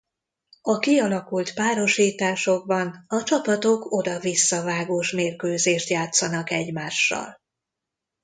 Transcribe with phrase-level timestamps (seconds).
[0.61, 7.39] A kialakult párosításokban a csapatok oda-visszavágós mérkőzést játszanak egymással.